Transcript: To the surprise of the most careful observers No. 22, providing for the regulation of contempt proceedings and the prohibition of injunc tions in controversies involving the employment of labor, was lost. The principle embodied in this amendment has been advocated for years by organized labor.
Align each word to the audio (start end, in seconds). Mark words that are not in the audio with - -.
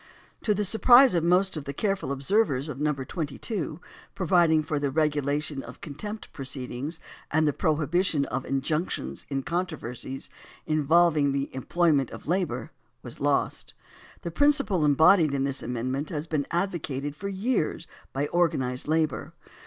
To 0.41 0.55
the 0.55 0.63
surprise 0.63 1.13
of 1.13 1.21
the 1.21 1.29
most 1.29 1.55
careful 1.77 2.11
observers 2.11 2.67
No. 2.69 2.91
22, 2.91 3.79
providing 4.15 4.63
for 4.63 4.79
the 4.79 4.89
regulation 4.89 5.61
of 5.61 5.79
contempt 5.79 6.33
proceedings 6.33 6.99
and 7.29 7.47
the 7.47 7.53
prohibition 7.53 8.25
of 8.25 8.43
injunc 8.43 8.89
tions 8.89 9.27
in 9.29 9.43
controversies 9.43 10.27
involving 10.65 11.33
the 11.33 11.53
employment 11.53 12.09
of 12.09 12.25
labor, 12.25 12.71
was 13.03 13.19
lost. 13.19 13.75
The 14.23 14.31
principle 14.31 14.85
embodied 14.85 15.35
in 15.35 15.43
this 15.43 15.61
amendment 15.61 16.09
has 16.09 16.25
been 16.25 16.47
advocated 16.49 17.15
for 17.15 17.29
years 17.29 17.85
by 18.11 18.25
organized 18.25 18.87
labor. 18.87 19.35